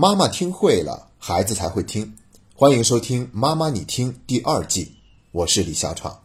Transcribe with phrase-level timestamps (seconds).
[0.00, 2.16] 妈妈听会了，孩子才会听。
[2.54, 4.94] 欢迎收听《妈妈你听》第二季，
[5.32, 6.22] 我是李小闯。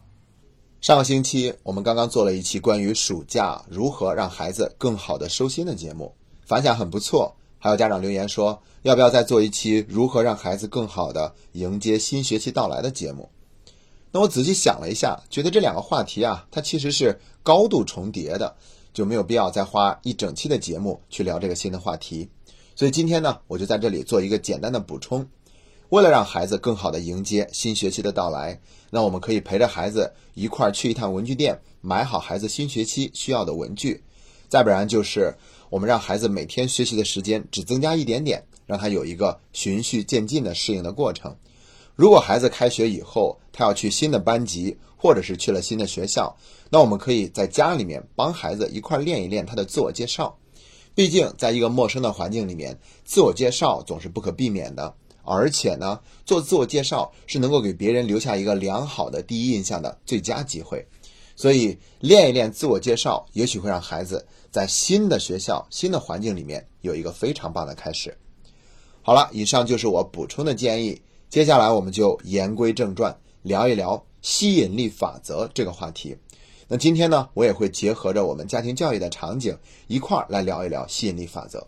[0.80, 6.14] 上个星期我们刚刚做了一期关于暑假如何让孩子更好的收心的节目，
[6.46, 7.34] 反响很不错。
[7.58, 13.28] 还有家长留言说，要不要再做一期如何让孩子更好的迎接新学期到来的节目？
[14.12, 18.54] 那我仔细想了一下，觉得这两个话题啊，它其实是高度重叠的，
[18.92, 22.28] 就没有必要再花一整期的节目去聊这个新的话题。
[22.76, 25.26] 所以今天呢，我就在这里做一个简单的补充。
[25.90, 28.60] 为了让孩子更好的迎接新学期的到来，
[28.90, 34.02] 那我们可以陪着孩子一块儿去一趟文具店，买好孩子新学期需要的文具。
[34.48, 35.34] 再不然就是
[35.68, 41.36] 我们让孩子每天学习的时间只增加一点点，让他有一个循序渐进的适应的过程。
[41.94, 46.36] 如果孩子开学以后他要去新的班级，或者是去了新的学校，
[46.70, 50.36] 那我们可以在家里面帮孩子一块儿练一练他的自我介绍。
[50.94, 54.94] 毕竟，在一个陌生的环境里面，自我介绍总是不可避免的。
[55.24, 60.86] 而且呢，做自我介绍是能够给别人留下一个良好的第一印象的最佳机会。
[61.34, 68.16] 所以，练一练自我介绍，也许会让孩子在新的学校、新的环境里面有一个非常棒的开始。
[69.02, 71.00] 好了，以上就是我补充的建议。
[71.28, 76.16] 接下来，我们就言归正传，聊一聊吸引力法则这个话题。
[76.74, 81.64] 那今天呢，我也会结合着我们家庭教育的场景一块儿来聊一聊吸引力法则。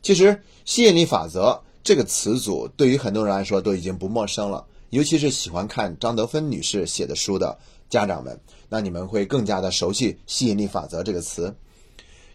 [0.00, 7.58] 其实，吸引力法则这个词组对于很多人来说都已经不陌生了，尤其是喜欢看张德芬女士写的书的
[7.90, 11.56] 家长们，那你们会更加的熟悉吸引力法则这个词，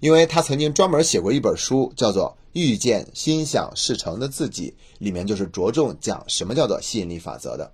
[0.01, 7.71] 因为她曾经专门写过一本书，叫做《遇见心想事成的自己》，里面就是着重讲什么叫做吸引力法则的。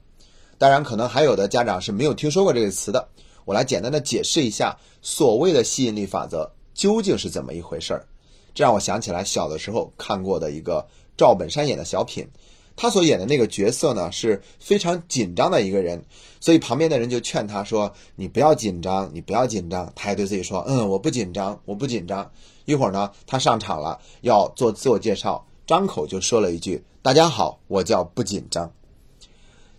[0.60, 3.10] 当然，可能还有的家长是没有听说过这个词的。
[3.46, 8.06] 我来简单的解释一下所谓的吸引力法则究竟是怎么一回事儿。
[8.54, 12.28] 这让我想起来小的时候看过的一个赵本山演的小品，
[12.76, 16.04] 他所演的那个角色呢是非常紧张的一个人，
[16.40, 22.32] 所以旁边的人就劝他说：“你不要紧张，你不要紧张。”他还对自己说：“嗯，我不紧张，我不紧张。”
[22.66, 28.72] 一会儿呢，他上场了要做自我介绍，张口就说了一句：“大家好，我叫不紧张。”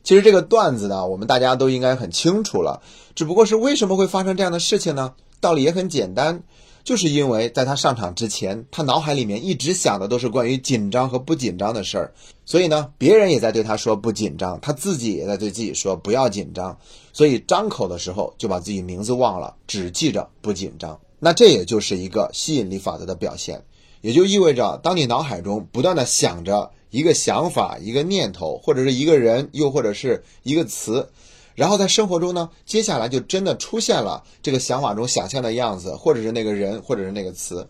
[0.05, 2.83] 其实这个段子呢，我们大家都应该很清楚了。
[3.15, 5.15] 只不过是为什么会发生这样的事情呢？
[5.41, 6.43] 道理也很简单，
[6.85, 12.13] 就是因为在他上场之前，他脑海里面一直想的都是关于紧张和不紧张的事儿。
[12.45, 16.77] 所以呢，别人也在对他说不紧张，他自己也在对自己说不要紧张。
[17.15, 21.01] 所以张口的时候就把自己名字忘了，只记着不紧张。
[21.19, 23.63] 那这也就是一个吸引力法则的表现，
[24.03, 26.71] 也就意味着，当你脑海中不断的想着。
[26.95, 31.09] 一个想法，一个念头，或者是一个人，又或者是一个词，
[31.57, 37.69] 然后在生活中呢，接下来就真的出现了这个想法中想象的样子，或者是那个人，或者是那个词。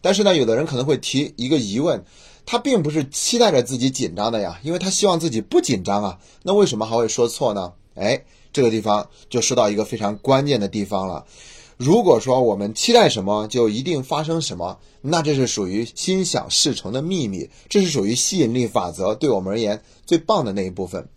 [0.00, 2.02] 但是呢，有的人可能会提一个疑问，
[2.46, 6.18] 他并不是期待着自己紧张的呀，因为他希望自己不紧张啊。
[6.42, 7.70] 那为什么还会说错呢？
[7.96, 11.26] 哎，这个地方就说到一个非常关键的地方了。
[11.76, 21.08] 如果说我们期待什么，就一定发生什么，那这是属于心想事成的秘密，这是属于吸引力法则对我们而言最棒的那一部分。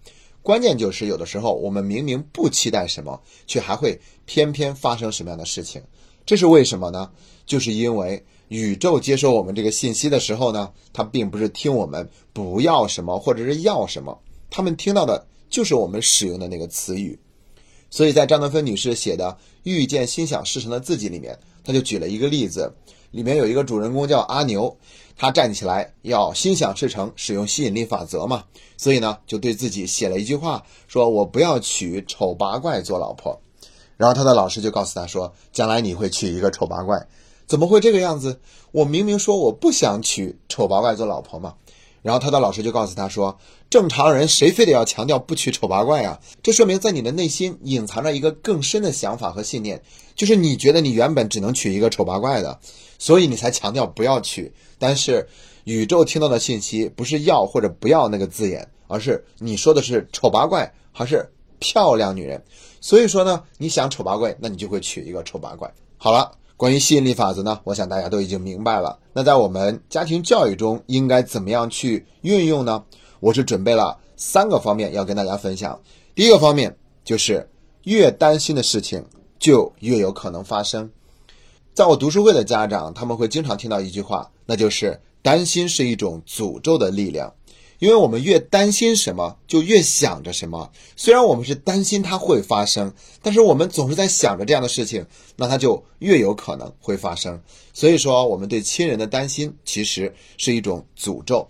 [0.41, 5.81] 关键就是有的时候我们明明不期待什么，却还会偏偏发生什么样的事情，
[6.25, 7.12] 这是为什么呢？
[7.45, 14.18] 就是因为宇宙接收我们这个信息的时候呢，它并不是听我们不要什么或者是要什么，
[14.50, 17.19] 他们听到的就是我们使用的那个词语。
[17.89, 19.29] 所以在张德芬女士写的
[19.63, 22.73] 《遇见心想事成的自己》里面，她就举了一个例子，
[23.11, 24.77] 里面有一个主人公叫阿牛，
[25.15, 28.43] 他站起来要心想事成，使用吸引力法则嘛，
[28.77, 33.39] 所以呢就对自己写了一句话，说我不要娶丑八怪做老婆。
[33.95, 37.07] 然后他的老师就告诉他说，将来你会娶一个丑八怪，
[37.47, 38.39] 怎么会这个样子？
[38.71, 41.55] 我明明说我不想娶丑八怪做老婆嘛。
[42.03, 43.37] 然后他的老师就告诉他说
[43.69, 46.19] ：“正常人谁非得要强调不娶丑八怪啊？
[46.41, 49.81] 这说明在你的内心隐藏着一个更深的想法和信念，
[50.16, 52.59] 就是你觉得你原本只能娶一个丑八怪的，
[52.97, 54.51] 所以你才强调不要娶。
[54.79, 55.27] 但是
[55.66, 62.44] 宇宙听到的信息不是要或者不要那个字眼，而是你说的是丑八怪还是漂亮女人。
[62.80, 65.74] 所以说呢，你想丑八怪，那你就会娶一个丑八怪。
[65.97, 68.97] 好了。”关于吸引力法则呢，我想大家都已经明白了。
[69.13, 72.83] 那在我们家庭教育中，应该怎么样去运用呢？
[73.19, 75.79] 我是准备了三个方面要跟大家分享。
[76.15, 77.47] 第一个方面就是，
[77.83, 79.03] 越担心的事情
[79.39, 80.89] 就越有可能发生。
[81.73, 87.33] 在我读书会的家长，他们会经常听到一句话，那就是担心是一种诅咒的力量。
[87.79, 90.71] 因为我们越担心什么，就越想着什么。
[90.95, 92.91] 虽然我们是担心它会发生，
[93.21, 95.05] 但是我们总是在想着这样的事情，
[95.35, 97.39] 那它就越有可能会发生。
[97.73, 101.47] 所以说，我们对亲人的担心其实是一种诅咒。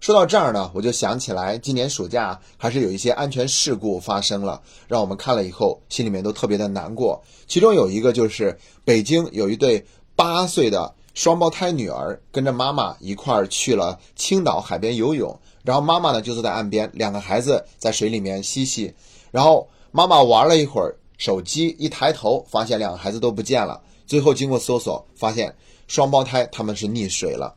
[0.00, 7.22] 说到这儿呢，我就想起来，今年暑假还是有一些安全事故发生了，让我们看了以后心里面都特别的难过。
[7.46, 9.84] 其中有一个就是北京有一对
[10.16, 18.94] 八岁的双胞胎女儿跟着妈妈一块儿去了青岛海边游泳，然后妈妈呢就坐在岸边，两个孩子在水里面嬉戏，
[19.30, 23.78] 然后妈妈玩了一会儿手机，一抬头发现两个孩子都不见了。
[24.06, 25.54] 最后经过搜索，发现
[25.88, 27.54] 双胞胎他们是溺水了。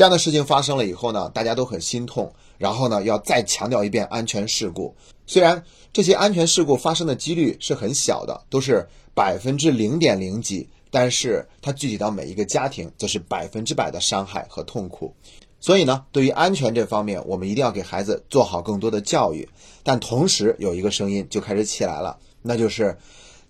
[0.00, 2.32] 这样的事情发生了以后呢，大家都很心痛。
[2.56, 4.96] 然后呢，要再强调一遍安全事故。
[5.26, 5.62] 虽然
[5.92, 15.14] 这些安全事故发生的几率是很小的，都是百分之零点零几，但是它具体到每一个家庭，则是百分之百的伤害和痛苦。
[15.60, 19.46] 所以呢，对于安全这方面，我们一定要给孩子做好更多的教育。
[19.82, 22.96] 但同时，有一个声音就开始起来了，那就是。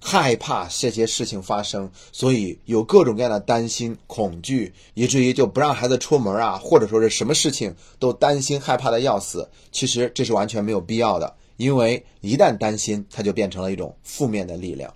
[0.02, 9.48] 害怕这些事情发生，所以有各种各样的担心、恐惧，以至于就不让孩子出门啊，或者说是什么事情都担心、害怕的要死。
[9.70, 14.92] 其实这是完全没有必要的，因为一旦担心，它就变成了一种负面的力量。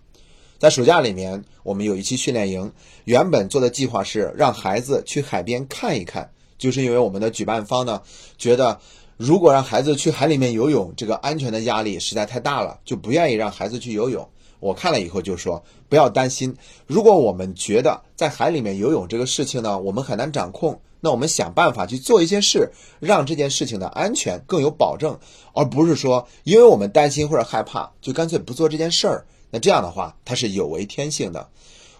[0.58, 2.72] 在暑假里面，我们有一期训练营，
[3.04, 8.00] 原本做的计划是让孩子去海边看一看，就是因为我们的举办方呢
[8.38, 8.80] 觉得，
[9.18, 14.26] 如果让孩子去海里面游泳，这个安全的压力实在太大了，就不愿意让孩子去游泳。
[14.64, 16.56] 我看了以后就说不要担心。
[16.86, 25.18] 如果我们觉得在海里面游泳这个事情呢，我们很难掌控，那我们想办法去做一些事，让这件事情的安全更有保证，
[25.52, 29.26] 而不是说因为我们担心或者害怕，就干脆不做这件事儿。
[29.50, 31.46] 那这样的话，它是有违天性的。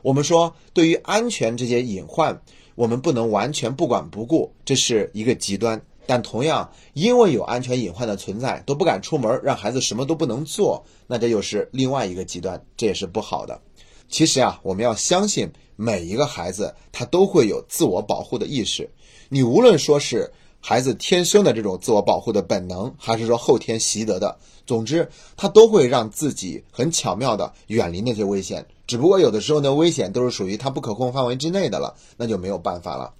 [0.00, 2.40] 我们说，对于安全这些隐患，
[2.76, 5.78] 我们不能完全不管不顾，这是一个极端。
[6.06, 13.60] 但同样，因为有安全隐患的存在，都不敢出门，让孩子什么都不能做，那这又是另外一个极端，这也是不好的。
[14.08, 18.88] 其实啊，我们要相信每一个孩子他都会有自我保护的意识。
[19.28, 20.30] 你无论说是
[20.60, 24.36] 孩子天生的这种自我保护的本能，还是说后天习得的，
[24.66, 28.64] 总之他都会让自己很巧妙的远离那些危险。
[28.86, 33.12] 只不过有的时候呢，危险都是属于他不可控范围之内的了，那就没有办法了。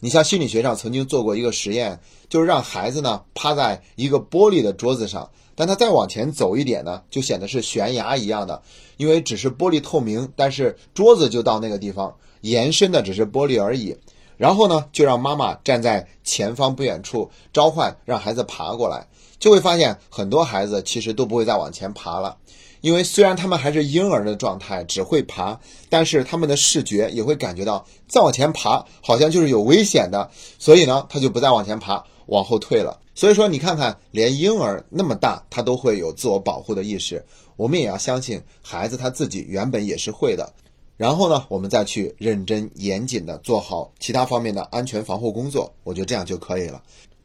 [0.00, 1.98] 你像心理学上曾经做过一个实验，
[2.28, 8.62] 就是让孩子呢趴在一个玻璃的桌子上，但他再往前走一点呢，就显得是悬崖一样的，
[8.96, 13.96] 因为只是玻璃透明，但是桌子就到那个地方，延伸的只是玻璃而已。
[14.36, 19.08] 然后呢，就让妈妈站在前方不远处召唤，让孩子爬过来，
[19.40, 22.36] 就会发现很多孩子其实都不会再往前爬了。
[22.80, 25.58] 因为虽然他们还是婴儿的状态，只会爬，
[25.88, 32.98] 但是他们的视觉也会感觉到再往前爬好像就是有危险的，所以呢，他就不再往前爬，往后退了。
[33.14, 37.24] 所以说，你看看，连婴儿那么大，他都会有自我保护的意识。
[37.56, 40.52] 我们也要相信孩子他自己原本也是会的。
[40.96, 46.80] 然后呢，我们再去认真严谨的做好其他方面的安全防护工作，我觉得这样就可以了。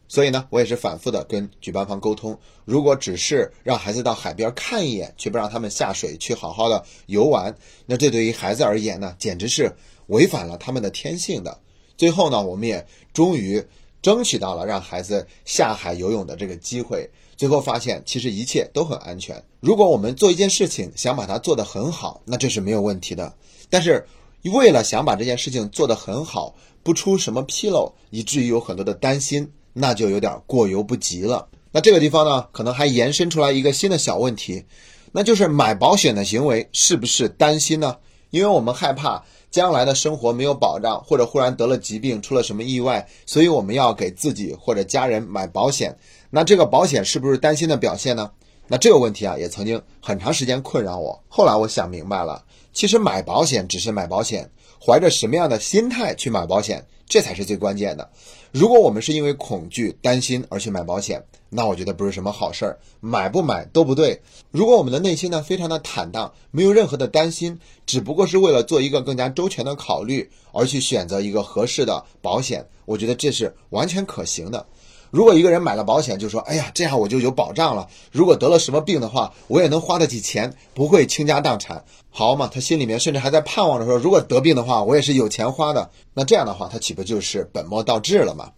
[0.07, 7.55] 所以呢，我也是反复的跟举办方沟通，如果只是让孩子到海边看一眼，却不让他们下水去好好的游玩，
[7.85, 9.75] 那这对于孩子而言呢，简直是
[10.07, 11.59] 违反了他们的天性的。
[11.97, 13.63] 最后呢，我们也终于
[14.01, 17.09] 争取到了让孩子下海游泳的这个机会。
[17.35, 19.43] 最后发现，其实一切都很安全。
[19.59, 23.33] 如果我们做一件事情想把它做得很好，那这是没有问题的。
[23.69, 24.05] 但是
[24.43, 26.53] 为了想把这件事情做得很好，
[26.83, 29.51] 不出什么纰漏，以至于有很多的担心。
[29.73, 31.47] 那就有点过犹不及了。
[31.71, 34.63] 那这个地方呢，可能还延伸出来一个新的小问题，
[35.11, 37.97] 那就是买保险的行为是不是担心呢？
[38.29, 45.95] 因为我们害怕将来的生活没有保障，或者忽然得了疾病，出了什么意外，所以我们要给自己或者家人买保险。
[46.29, 48.31] 那这个保险是不是担心的表现呢？
[48.67, 51.23] 那这个问题啊，也曾经很长时间困扰我。
[51.27, 54.49] 后来我想明白了，其实买保险只是买保险，
[54.83, 58.09] 怀着什么样的心态去买保险，这才是最关键的。
[58.51, 64.19] 如果我们是因为恐惧、担心而去买保险，那我觉得不是什么好事儿，买不买都不对。
[64.51, 74.65] 如果我们的内心呢非常的坦荡，没有任何的担心，只不过是为了做一个更加周全的考虑而去选择一个合适的保险，我觉得这是完全可行的。
[75.13, 77.87] 如果一个人买了保险，就说：“哎呀，这样我就有保障了。
[78.11, 88.51] 如果得了什么病的话，我也能花得起钱，不会倾家荡产，好嘛？”他心里面甚至还在盼望着说：“如果得病的话，我也是有钱花的。”那这样的话，他岂不就是本末倒置了吗？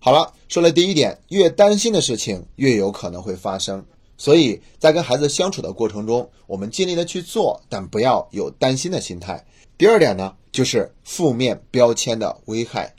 [0.00, 3.84] 好了，说了第一点，越担心的事情越有可能会发生。
[4.18, 9.46] 所以在跟孩子相处的过程中，我们尽力的去做，但不要有担心的心态。
[9.78, 12.92] 第二点呢，就是负面标签的危害。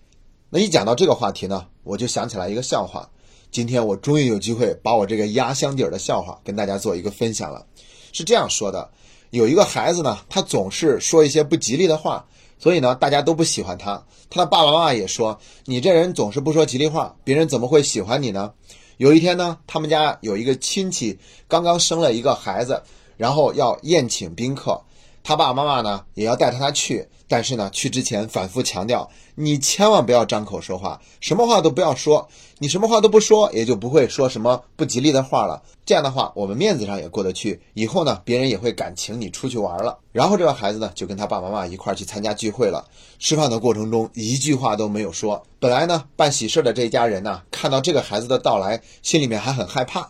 [0.50, 1.66] 那一讲到这个话题呢？
[1.84, 3.10] 我就想起来一个笑话，
[3.52, 7.66] 今天我终于有机会把我这个压箱底儿的笑话跟大家做一个分享了。
[8.12, 8.90] 是这样说的：
[9.32, 12.26] 有一个孩子呢，他总是说一些不吉利的话，
[12.58, 14.04] 所以呢，大家都不喜欢他。
[14.30, 18.54] 他的爸爸妈妈也说：“你这人总是不说吉利话，别人怎么会喜欢你呢？”
[18.98, 22.82] 有一天呢，他们家有一个亲戚刚刚生了一个孩子，
[23.18, 24.80] 然后要宴请宾客。
[25.24, 32.30] 他爸爸妈妈呢也要带着他去，但是呢去之前反复强调，你千万不要张口说话，什么话都不要说。
[32.60, 35.60] 你什么话都不说，也就不会说什么不吉利的话了。
[35.84, 39.98] 这样的话，我们面子上也过得去，以后呢别人也会敢请你出去玩了。
[40.12, 42.86] 然后这个孩子呢就跟他爸爸妈妈一块儿去参加聚会了。
[43.18, 45.42] 吃饭的过程中一句话都没有说。
[45.60, 50.08] 本来呢办喜事的这一家人呢看到这个孩子的到来，心里面还很害怕，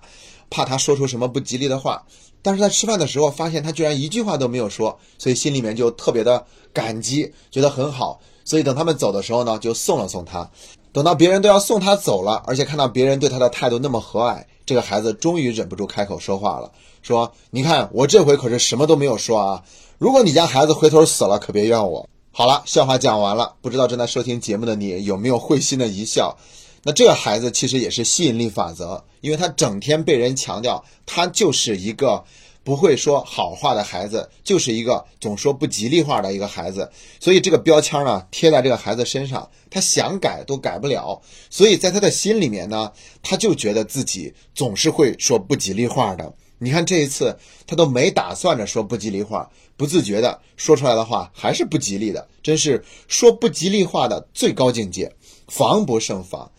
[0.49, 2.03] 怕他说出什么不吉利的话。
[2.43, 8.19] 但是在吃饭的时候，发现他居然一句话都没有说，所以心里面就特别的感激，觉得很好。
[8.45, 10.47] 所以等他们走的时候呢，就送了送他。
[10.91, 16.71] 等到别人都要送他走了，而且看到别人对他的态度那么和蔼，这个孩子终于忍不住开口说话了，
[17.01, 19.63] 说：“你看我这回可是什么都没有说啊！
[19.97, 26.38] 如果你家孩子回头死了，可别怨我。”好了，笑话讲完了，不知道正在收听节目的你有没有会心的一笑？
[26.83, 32.23] 那这个孩子其实也是吸引力法则，因为他整天被人强调，他就是一个
[32.61, 46.33] 不会说好话的孩子，就是一个总说不吉利话的一个孩子，所以这个标签呢贴在这个孩子身上，他想改都改不了，所以在他的心里面呢，他就觉得自己总是会说不吉利话的。
[46.59, 55.13] 你看这一次他都没打算着说不吉利话，不自觉的说出来的话还是不吉利的，真是说不吉利话的最高境界，
[55.47, 56.49] 防不胜防。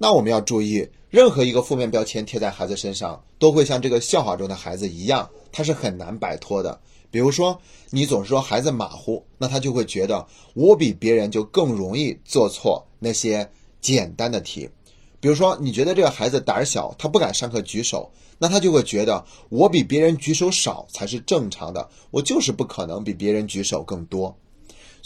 [0.00, 6.80] 那我们要注意，任何一个负面标签贴在孩子身上，都会像这个笑话中的孩子一样，他是很难摆脱的。
[7.10, 10.24] 比如说，你总是说孩子马虎，那他就会觉得
[10.54, 13.50] 我比别人就更容易做错那些
[13.80, 14.70] 简单的题。
[15.18, 24.36] 比如说，你觉得这个孩子胆小，他不敢上课举手，那他就会觉得我比别人举手少才是正常的，我就是不可能比别人举手更多。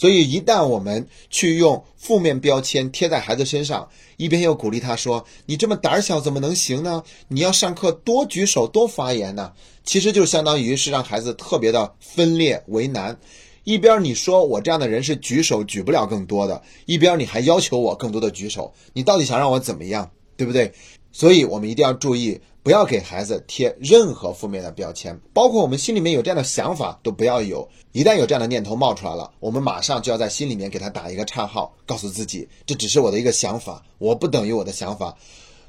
[0.02, 7.04] 所以，一旦我们去用负面标签贴在孩子身上，一边又鼓励他说：“你这么胆小怎么能行呢？
[7.28, 9.52] 你要上课多举手多发言呢。”
[9.84, 13.16] 其实就相当于是让孩子特别的分裂为难。
[13.62, 20.10] 一边你说我这样的人是举手举不了更多的，一边你还要求我更多的举手，你到底想让我怎么样？
[20.36, 20.72] 对不对？
[21.12, 22.40] 所以我们一定要注意。
[22.62, 27.68] 不要给孩子贴任何负面的标签，包括我们心里面有这样的想法都不要有。
[27.90, 35.16] 一旦有这样的念头冒出来了，我们马上就要在心里面给他打一个叉号，告诉自己这只是我的一个想法，我不等于我的想法，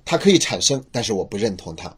[0.06, 1.92] 它可以产生，但是我不认同它。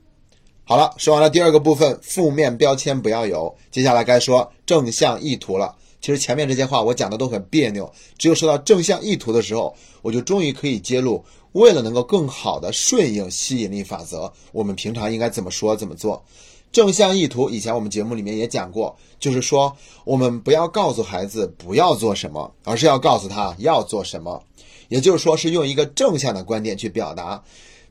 [0.63, 5.75] 好了，说完了第二个部分，负面标签不要有，接下来该说正向意图了。
[6.01, 11.23] 其实前面这些话我讲的都很别扭，只有说到正向意图的时候，我就终于可以揭露，
[11.55, 16.21] 为了能够更好的顺应吸引力法则，我们平常应该怎么说怎么做。
[16.69, 24.43] 正向意图以前我们节目里面也讲过，就是说我们不要告诉孩子不要做什么，而是要告诉他要做什么，
[24.89, 27.41] 也就是说是用一个正向的观点去表达。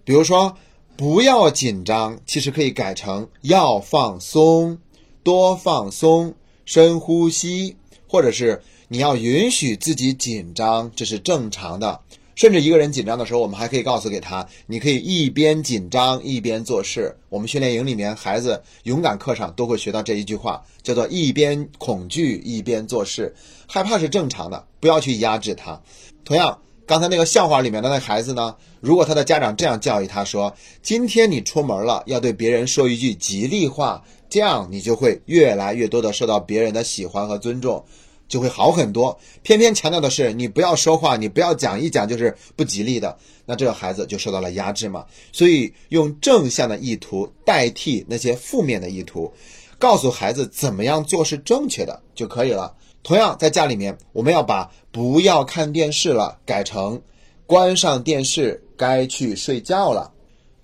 [0.05, 0.55] 比如说
[0.95, 4.79] 不要紧张，其实可以改成要放松，
[5.23, 6.35] 多放松，
[6.67, 7.77] 深呼吸。
[8.07, 12.01] 或者是你要允许自己紧张，这是正常的。
[12.35, 17.17] 甚至一个人紧张的时候，我们还可以告诉给他，你可以一边紧张一边做事。
[17.29, 23.35] 我们训练营里面孩子勇敢课上都会学到这一句话，叫做一边恐惧一边做事。
[23.67, 25.81] 害怕是正常的，不要去压制他。
[26.25, 37.85] 同样，刚才那个笑话里面的那孩子呢，如果他的家长这样教育他说：“今天你出门了，要对别人说一句吉利话，这样你就会越来越多的受到别人的喜欢和尊重。”
[38.29, 39.19] 就会好很多。
[39.43, 45.05] 偏偏强调的是你不要说话，你不要讲，一讲就是不吉利的，那这个孩子就受到了压制嘛。
[45.33, 49.33] 所以用正向的意图代替那些负面的意图，
[49.79, 52.75] 告诉孩子怎么样做是正确的就可以了。
[53.03, 56.99] 同样，在家里面，我们要把不要看电视了改成
[57.47, 60.11] 关上电视，该去睡觉了。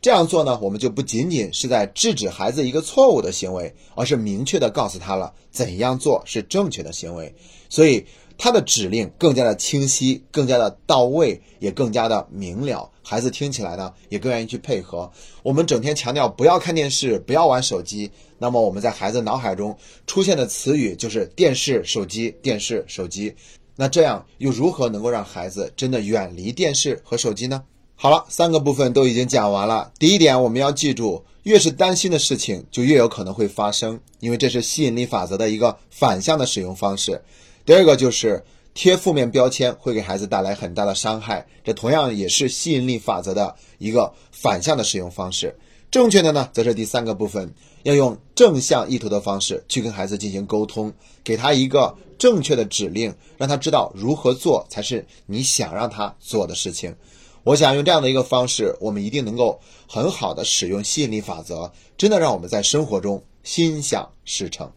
[0.02, 7.35] 这样做呢，我们就不仅仅是在制止孩子一个错误的行为，而是明确的告诉他了怎样做是正确的行为。
[7.69, 8.07] 所以
[8.38, 12.90] 他的指令更加的清晰，更加的到位，也更加的明了。
[13.02, 15.11] 孩子听起来呢，也更愿意去配合。
[15.42, 19.76] 我们整天强调不要看电视，不要玩手机，那么我们在孩子脑海中
[20.07, 23.35] 出现的词语就是电视、手机、电视、手机。
[23.76, 27.62] 那这样又如何能够让孩子真的远离电视和手机呢？
[28.02, 29.92] 好了，三个部分都已经讲完了。
[29.99, 37.23] 第一点，我们要记住，越是担心的事情，就越有可能会发生，因为这是吸引力法则的一个反向的使用方式。
[37.66, 38.42] 第二个就是
[38.73, 45.54] 贴负面标签会给孩子带来很大的伤害，这同样也是吸引力法则的一个反向的使用方式。
[45.90, 47.52] 正确的呢，则是第三个部分，
[47.83, 50.90] 要用正向意图的方式去跟孩子进行沟通，
[51.23, 56.97] 给他一个正确的指令，让他知道如何做才是你想让他做的事情。
[57.42, 64.70] 我想用这样的一个方式，我们一定能够很好的使用吸引力法则，真的让我们在生活中心想事成。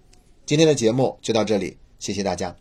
[0.46, 2.56] 今天的节目就到这里，谢谢大家。